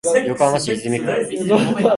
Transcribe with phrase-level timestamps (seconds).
[0.25, 1.05] 横浜市泉区